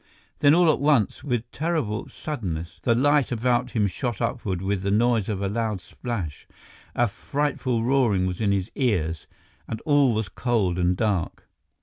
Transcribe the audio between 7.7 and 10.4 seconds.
roaring was in his ears, and all was